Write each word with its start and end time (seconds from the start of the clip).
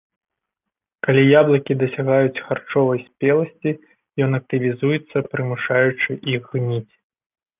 Калі 1.07 1.21
яблыкі 1.41 1.73
дасягаюць 1.81 2.43
харчовай 2.45 2.99
спеласці, 3.09 3.71
ён 4.27 4.31
актывізуецца, 4.39 5.17
прымушаючы 5.35 6.11
іх 6.37 6.43
гніць. 6.57 6.93